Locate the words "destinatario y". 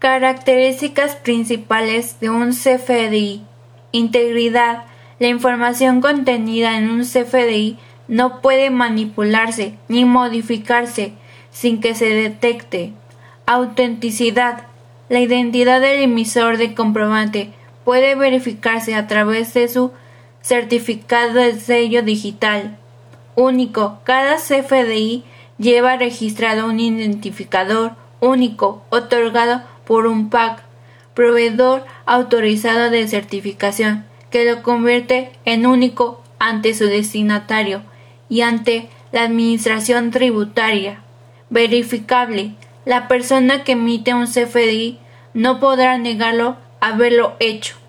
36.84-38.42